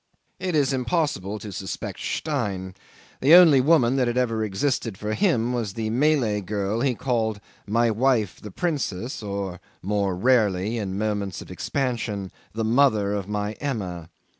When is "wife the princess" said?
7.91-9.21